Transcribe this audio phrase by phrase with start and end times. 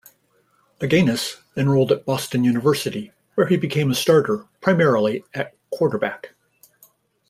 [0.79, 6.33] Aggainis enrolled at Boston University, where he became a starter, primarily at quarterback.